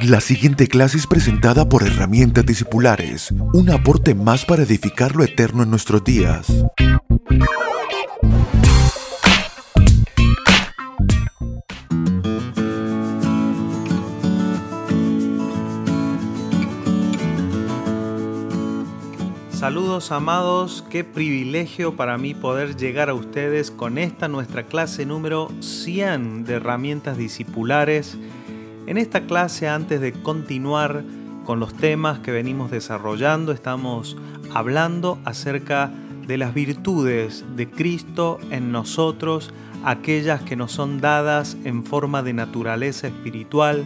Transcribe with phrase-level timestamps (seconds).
[0.00, 5.62] La siguiente clase es presentada por Herramientas Discipulares, un aporte más para edificar lo eterno
[5.62, 6.46] en nuestros días.
[19.50, 25.52] Saludos amados, qué privilegio para mí poder llegar a ustedes con esta nuestra clase número
[25.60, 28.18] 100 de herramientas discipulares.
[28.86, 31.04] En esta clase, antes de continuar
[31.44, 34.16] con los temas que venimos desarrollando, estamos
[34.52, 35.90] hablando acerca
[36.26, 39.52] de las virtudes de Cristo en nosotros,
[39.84, 43.84] aquellas que nos son dadas en forma de naturaleza espiritual,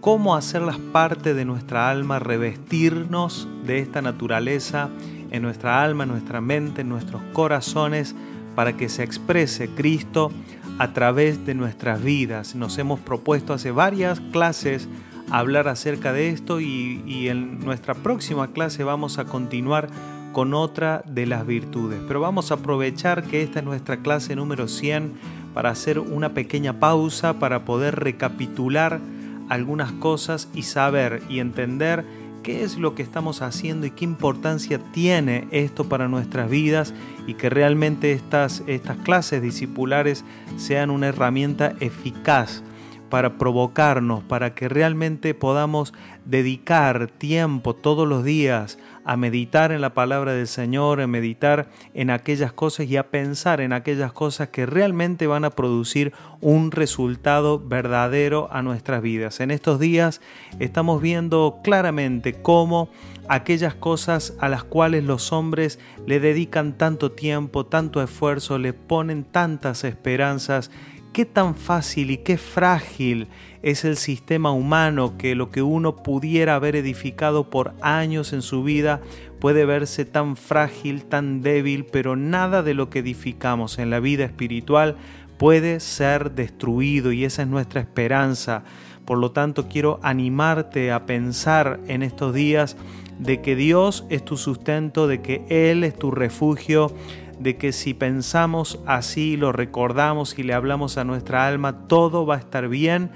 [0.00, 4.88] cómo hacerlas parte de nuestra alma, revestirnos de esta naturaleza
[5.30, 8.14] en nuestra alma, en nuestra mente, en nuestros corazones,
[8.54, 10.30] para que se exprese Cristo
[10.78, 12.54] a través de nuestras vidas.
[12.54, 14.88] Nos hemos propuesto hace varias clases
[15.30, 19.88] hablar acerca de esto y, en nuestra próxima clase vamos a continuar
[20.32, 22.00] con otra de las virtudes.
[22.06, 25.12] Pero vamos a aprovechar que esta es nuestra clase número 100
[25.54, 29.00] para hacer una pequeña pausa para poder recapitular
[29.48, 32.04] algunas cosas y saber y entender
[32.42, 36.94] qué es lo que estamos haciendo y qué importancia tiene esto para nuestras vidas
[37.26, 40.24] y que realmente estas, estas clases discipulares
[40.56, 42.62] sean una herramienta eficaz
[43.08, 49.94] para provocarnos, para que realmente podamos dedicar tiempo todos los días a meditar en la
[49.94, 54.66] palabra del Señor, a meditar en aquellas cosas y a pensar en aquellas cosas que
[54.66, 59.40] realmente van a producir un resultado verdadero a nuestras vidas.
[59.40, 60.20] En estos días
[60.58, 62.90] estamos viendo claramente cómo
[63.28, 69.24] aquellas cosas a las cuales los hombres le dedican tanto tiempo, tanto esfuerzo, le ponen
[69.24, 70.70] tantas esperanzas,
[71.12, 73.28] qué tan fácil y qué frágil
[73.62, 78.62] es el sistema humano que lo que uno pudiera haber edificado por años en su
[78.62, 79.00] vida
[79.40, 84.24] puede verse tan frágil, tan débil, pero nada de lo que edificamos en la vida
[84.24, 84.96] espiritual
[85.38, 88.64] puede ser destruido y esa es nuestra esperanza.
[89.04, 92.76] Por lo tanto, quiero animarte a pensar en estos días
[93.18, 96.92] de que Dios es tu sustento, de que Él es tu refugio,
[97.38, 102.36] de que si pensamos así, lo recordamos y le hablamos a nuestra alma, todo va
[102.36, 103.10] a estar bien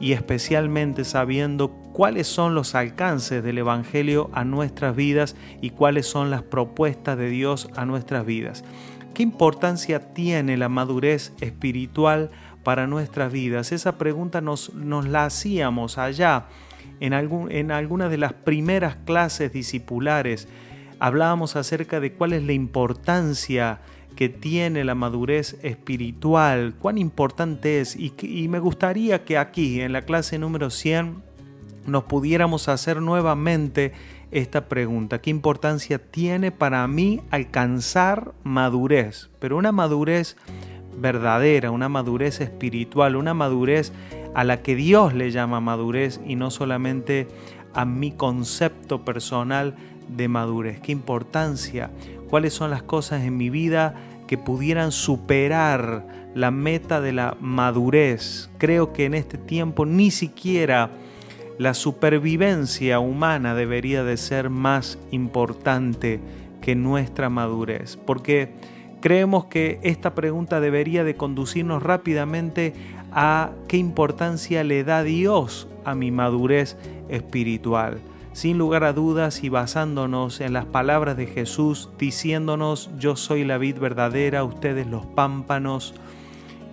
[0.00, 6.30] y especialmente sabiendo cuáles son los alcances del Evangelio a nuestras vidas y cuáles son
[6.30, 8.64] las propuestas de Dios a nuestras vidas.
[9.14, 12.30] ¿Qué importancia tiene la madurez espiritual
[12.62, 13.72] para nuestras vidas?
[13.72, 16.46] Esa pregunta nos, la hacíamos allá
[17.00, 20.48] en, algún, en alguna de las primeras clases discipulares.
[21.00, 23.80] Hablábamos acerca de cuál es la importancia
[24.16, 27.96] que tiene la madurez espiritual, cuán importante es.
[27.96, 31.22] Y, me gustaría que aquí, en la clase número 100,
[31.86, 33.92] nos pudiéramos hacer nuevamente
[34.30, 35.20] esta pregunta.
[35.20, 39.30] ¿Qué importancia tiene para mí alcanzar madurez?
[39.38, 40.36] Pero una madurez
[40.98, 43.92] verdadera, una madurez espiritual, una madurez
[44.34, 47.26] a la que Dios le llama madurez y no solamente
[47.72, 49.76] a mi concepto personal
[50.16, 50.80] de madurez.
[50.80, 51.90] ¿Qué importancia?
[52.30, 53.94] cuáles son las cosas en mi vida
[54.28, 58.48] que pudieran superar la meta de la madurez.
[58.56, 60.90] Creo que en este tiempo ni siquiera
[61.58, 66.20] la supervivencia humana debería de ser más importante
[66.62, 68.54] que nuestra madurez, porque
[69.00, 72.74] creemos que esta pregunta debería de conducirnos rápidamente
[73.12, 76.76] a qué importancia le da Dios a mi madurez
[77.08, 77.98] espiritual
[78.40, 83.58] sin lugar a dudas y basándonos en las palabras de Jesús, diciéndonos, yo soy la
[83.58, 85.92] vid verdadera, ustedes los pámpanos,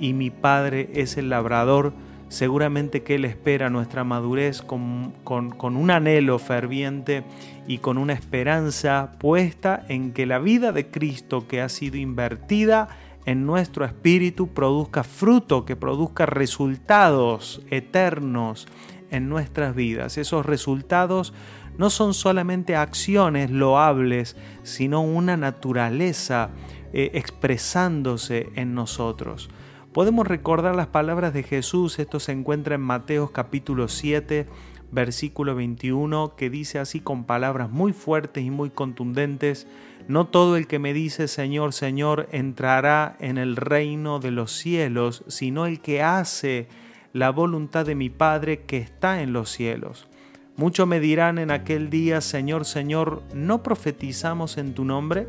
[0.00, 1.92] y mi Padre es el labrador,
[2.28, 7.24] seguramente que Él espera nuestra madurez con, con, un anhelo ferviente
[7.68, 12.88] y con una esperanza puesta en que la vida de Cristo que ha sido invertida
[13.26, 18.66] en nuestro espíritu produzca fruto, que produzca resultados eternos
[19.10, 20.18] en nuestras vidas.
[20.18, 21.32] Esos resultados
[21.78, 26.50] no son solamente acciones loables, sino una naturaleza
[26.92, 29.48] eh, expresándose en nosotros.
[29.92, 34.46] Podemos recordar las palabras de Jesús, esto se encuentra en Mateo capítulo 7,
[34.92, 39.66] versículo 21, que dice así con palabras muy fuertes y muy contundentes,
[40.08, 45.24] no todo el que me dice Señor, Señor entrará en el reino de los cielos,
[45.28, 46.68] sino el que hace
[47.12, 50.08] la voluntad de mi Padre que está en los cielos.
[50.56, 55.26] Muchos me dirán en aquel día, Señor, Señor, ¿no profetizamos en tu nombre?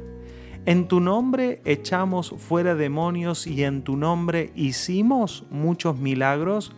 [0.65, 6.71] En tu nombre echamos fuera demonios y en tu nombre hicimos muchos milagros.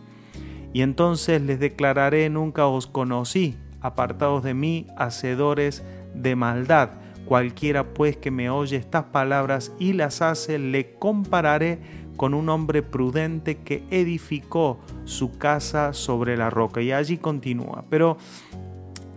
[0.72, 5.84] Y entonces les declararé, nunca os conocí, apartados de mí, hacedores
[6.14, 6.90] de maldad.
[7.26, 11.78] Cualquiera pues que me oye estas palabras y las hace, le compararé
[12.16, 16.80] con un hombre prudente que edificó su casa sobre la roca.
[16.80, 17.84] Y allí continúa.
[17.90, 18.16] Pero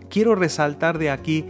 [0.08, 1.44] quiero resaltar de aquí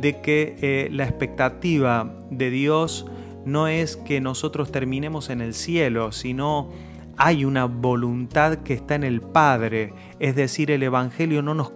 [0.00, 3.06] de que eh, la expectativa de Dios
[3.44, 6.70] no es que nosotros terminemos en el cielo, sino
[7.16, 11.72] hay una voluntad que está en el Padre, es decir, el Evangelio no nos,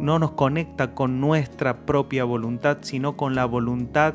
[0.00, 4.14] no nos conecta con nuestra propia voluntad, sino con la voluntad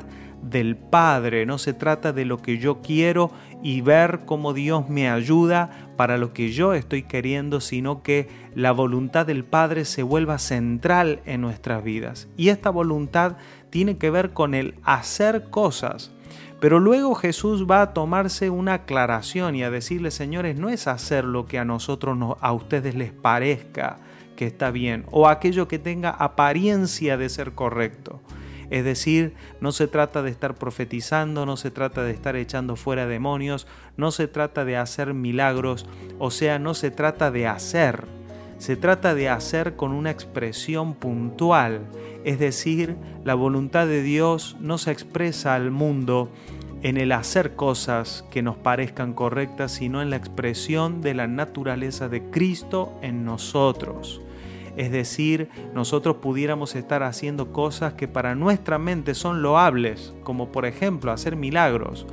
[0.50, 1.46] del Padre.
[1.46, 3.30] No se trata de lo que yo quiero
[3.62, 8.72] y ver cómo Dios me ayuda para lo que yo estoy queriendo, sino que la
[8.72, 12.28] voluntad del Padre se vuelva central en nuestras vidas.
[12.36, 13.36] Y esta voluntad
[13.70, 16.12] tiene que ver con el hacer cosas.
[16.60, 21.24] Pero luego Jesús va a tomarse una aclaración y a decirle, señores, no es hacer
[21.24, 23.98] lo que a nosotros, a ustedes les parezca
[24.36, 28.20] que está bien o aquello que tenga apariencia de ser correcto
[28.74, 33.06] es decir, no se trata de estar profetizando, no se trata de estar echando fuera
[33.06, 35.86] demonios, no se trata de hacer milagros,
[36.18, 38.04] o sea, no se trata de hacer,
[38.58, 41.82] se trata de hacer con una expresión puntual,
[42.24, 46.28] es decir, la voluntad de Dios no se expresa al mundo
[46.82, 52.08] en el hacer cosas que nos parezcan correctas, sino en la expresión de la naturaleza
[52.08, 54.20] de Cristo en nosotros.
[54.76, 60.66] Es decir, nosotros pudiéramos estar haciendo cosas que para nuestra mente son loables, como por
[60.66, 62.06] ejemplo hacer milagros.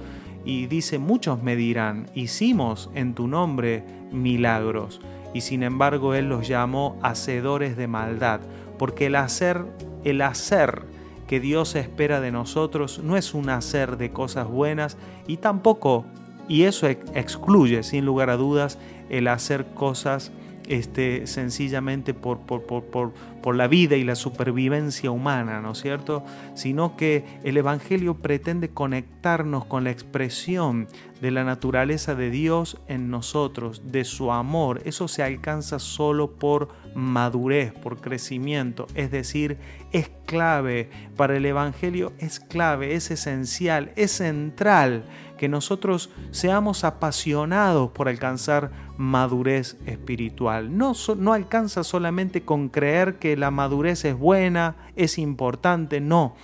[0.45, 5.01] Y dice, muchos me dirán, hicimos en tu nombre milagros.
[5.33, 8.41] Y sin embargo Él los llamó hacedores de maldad,
[8.77, 9.65] porque el hacer,
[10.03, 10.83] el hacer
[11.27, 14.97] que Dios espera de nosotros no es un hacer de cosas buenas
[15.27, 16.05] y tampoco,
[16.49, 18.77] y eso excluye sin lugar a dudas,
[19.09, 20.33] el hacer cosas
[20.71, 26.23] este, sencillamente por, por, por, por, la vida y la supervivencia humana, ¿no es cierto?
[26.53, 30.87] Sino que el Evangelio pretende conectarnos con la expresión
[31.19, 34.81] de la naturaleza de Dios en nosotros, de su amor.
[34.85, 38.87] Eso se alcanza solo por madurez, por crecimiento.
[38.95, 39.57] Es decir,
[39.91, 45.03] es clave para el Evangelio, es clave, es esencial, es central
[45.41, 50.77] que nosotros seamos apasionados por alcanzar madurez espiritual.
[50.77, 56.35] No, no alcanza solamente con creer que la madurez es buena, es importante, no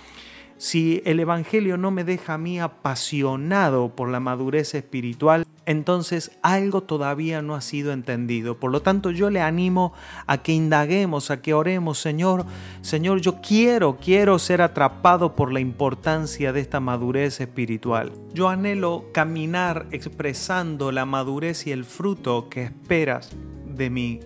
[0.56, 6.84] si el Evangelio no me deja a mí apasionado por la madurez espiritual, entonces algo
[6.84, 8.58] todavía no ha sido entendido.
[8.58, 9.92] Por lo tanto, yo le animo
[10.26, 12.46] a que indaguemos, a que oremos, Señor,
[12.80, 18.12] Señor, yo quiero, quiero ser atrapado por la importancia de esta madurez espiritual.
[18.32, 23.36] Yo anhelo caminar expresando la madurez y el fruto que esperas
[23.66, 24.20] de mí.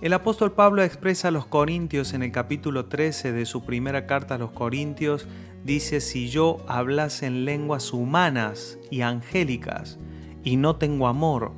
[0.00, 4.36] El apóstol Pablo expresa a los Corintios en el capítulo 13 de su primera carta
[4.36, 5.26] a los Corintios
[5.64, 9.98] dice, si yo hablase en lenguas humanas y angélicas
[10.44, 11.52] y no tengo amor,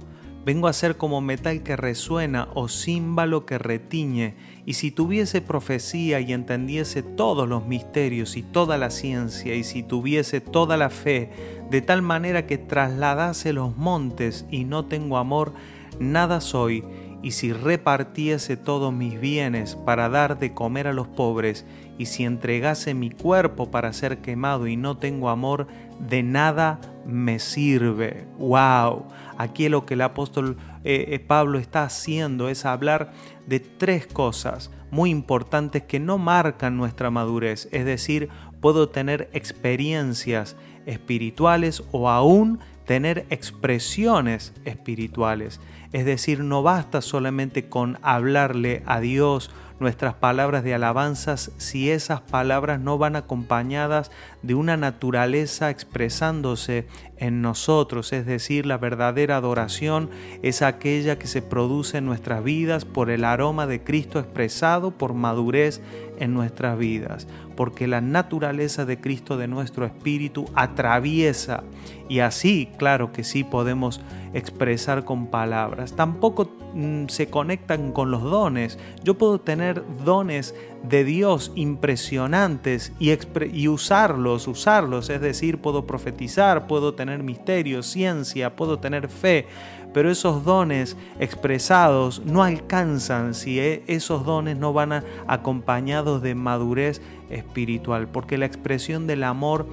[0.44, 4.34] vengo a ser como metal que resuena o címbalo que retiñe,
[4.66, 9.82] y si tuviese profecía y entendiese todos los misterios y toda la ciencia, y si
[9.82, 11.30] tuviese toda la fe,
[11.70, 15.52] de tal manera que trasladase los montes y no tengo amor,
[15.98, 16.84] nada soy,
[17.22, 21.66] y si repartiese todos mis bienes para dar de comer a los pobres,
[22.00, 25.66] y si entregase mi cuerpo para ser quemado y no tengo amor,
[25.98, 28.24] de nada me sirve.
[28.38, 29.04] ¡Wow!
[29.36, 33.12] Aquí lo que el apóstol eh, eh, Pablo está haciendo es hablar
[33.46, 37.68] de tres cosas muy importantes que no marcan nuestra madurez.
[37.70, 38.30] Es decir,
[38.62, 45.60] puedo tener experiencias espirituales o aún tener expresiones espirituales.
[45.92, 52.20] Es decir, no basta solamente con hablarle a Dios nuestras palabras de alabanzas si esas
[52.20, 54.10] palabras no van acompañadas
[54.42, 60.10] de una naturaleza expresándose en nosotros, es decir, la verdadera adoración
[60.42, 65.14] es aquella que se produce en nuestras vidas por el aroma de Cristo expresado por
[65.14, 65.80] madurez
[66.18, 67.28] en nuestras vidas,
[67.60, 71.62] porque la naturaleza de Cristo de nuestro espíritu atraviesa
[72.08, 74.00] y así, claro que sí podemos
[74.32, 75.94] expresar con palabras.
[75.94, 78.78] Tampoco mm, se conectan con los dones.
[79.04, 86.94] Yo puedo tener dones de Dios impresionantes y, usarlos, usarlos, es decir, puedo profetizar, puedo
[86.94, 89.46] tener misterio, ciencia, puedo tener fe,
[89.92, 97.02] pero esos dones expresados no alcanzan si e, esos dones no van acompañados de madurez
[97.28, 99.66] espiritual, porque la expresión del amor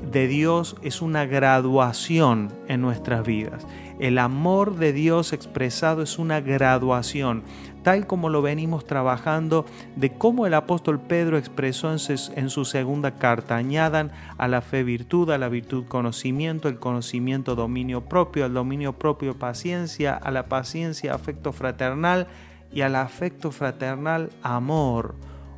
[0.00, 3.66] de Dios es una graduación en nuestras vidas.
[3.98, 7.44] El amor de Dios expresado es una graduación,
[7.82, 9.64] tal como lo venimos trabajando
[9.96, 13.56] de cómo el apóstol Pedro expresó en su segunda carta.
[13.56, 18.92] Añadan a la fe virtud, a la virtud conocimiento, el conocimiento dominio propio, al dominio
[18.92, 22.26] propio paciencia, a la paciencia afecto fraternal
[22.70, 25.14] y al afecto fraternal amor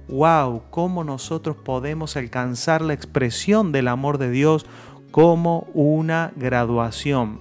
[0.09, 4.67] wow, cómo nosotros podemos alcanzar la expresión del amor de Dios
[5.11, 7.41] como una graduación.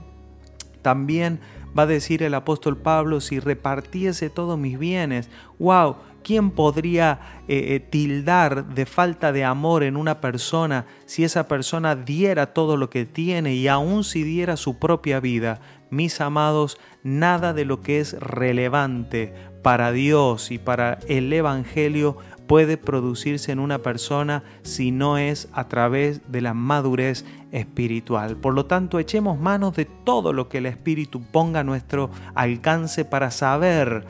[0.81, 1.39] También
[1.77, 7.75] va a decir el apóstol Pablo, si repartiese todos mis bienes, wow, ¿quién podría eh,
[7.75, 12.89] eh, tildar de falta de amor en una persona si esa persona diera todo lo
[12.89, 15.59] que tiene y aun si diera su propia vida?
[15.89, 22.77] Mis amados, nada de lo que es relevante para Dios y para el Evangelio puede
[22.77, 28.37] producirse en una persona si no es a través de la madurez espiritual.
[28.37, 33.05] Por lo tanto, echemos manos de todo lo que el Espíritu ponga a nuestro alcance
[33.05, 34.05] para saber,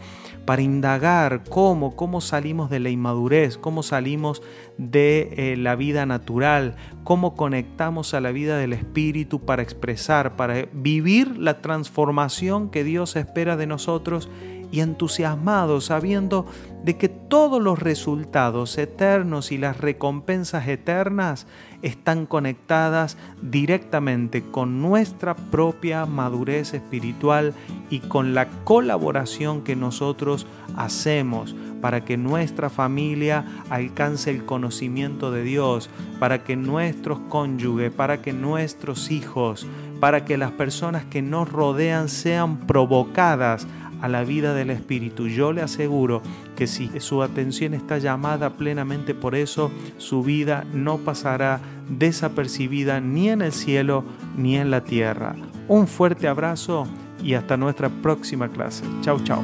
[0.46, 4.41] para indagar cómo, cómo salimos de la inmadurez, cómo salimos
[4.77, 10.67] de eh, la vida natural, cómo conectamos a la vida del Espíritu para expresar, para
[10.72, 14.29] vivir la transformación que Dios espera de nosotros
[14.72, 16.46] y entusiasmados sabiendo
[16.84, 21.48] de que todos los resultados eternos y las recompensas eternas
[21.82, 27.54] están conectadas directamente con nuestra propia madurez espiritual
[27.90, 35.44] y con la colaboración que nosotros hacemos para que nuestra familia alcance el conocimiento de
[35.44, 39.68] Dios, para que nuestros cónyuges, para que nuestros hijos,
[40.00, 43.68] para que las personas que nos rodean sean provocadas
[44.01, 45.27] a la vida del Espíritu.
[45.27, 46.22] Yo le aseguro
[46.56, 53.30] que si su atención está llamada plenamente por eso, su vida no pasará desapercibida ni
[53.30, 54.04] en el cielo
[54.36, 55.36] ni en la tierra.
[55.68, 56.88] Un fuerte abrazo
[57.24, 58.84] y hasta nuestra próxima clase.
[59.01, 59.44] Chao, chao.